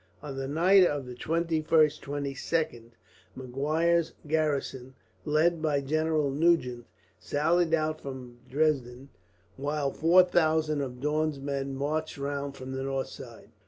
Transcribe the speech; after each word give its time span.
On 0.23 0.35
the 0.35 0.47
night 0.47 0.83
of 0.83 1.05
the 1.05 1.13
21st 1.13 1.63
22nd 2.01 2.89
Maguire's 3.35 4.13
garrison, 4.25 4.95
led 5.25 5.61
by 5.61 5.79
General 5.79 6.31
Nugent, 6.31 6.87
sallied 7.19 7.75
out 7.75 8.01
from 8.01 8.39
Dresden; 8.49 9.09
while 9.57 9.91
four 9.91 10.23
thousand 10.23 10.81
of 10.81 11.01
Daun's 11.01 11.39
men 11.39 11.75
marched 11.75 12.17
round 12.17 12.57
from 12.57 12.71
the 12.71 12.81
north 12.81 13.09
side. 13.09 13.51